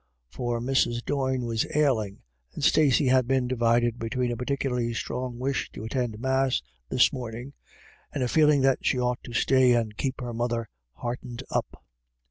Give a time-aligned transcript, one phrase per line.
[0.31, 1.05] For Mrs.
[1.05, 2.23] Doyne was ailing,
[2.55, 7.53] and Stacey had been divided between a particularly strong wish to attend Mass this morning,
[8.11, 11.85] and a feeling that she ought to stay and keep her mother heartened up.